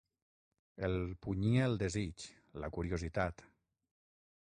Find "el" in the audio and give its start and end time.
0.87-0.95, 1.73-1.77